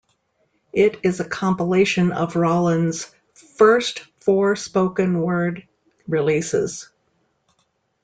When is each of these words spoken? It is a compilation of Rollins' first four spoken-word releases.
It 0.73 0.99
is 1.03 1.19
a 1.19 1.29
compilation 1.29 2.11
of 2.11 2.35
Rollins' 2.35 3.13
first 3.35 3.99
four 4.19 4.55
spoken-word 4.55 5.67
releases. 6.07 6.89